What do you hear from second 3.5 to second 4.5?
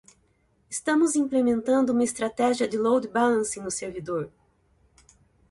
no servidor.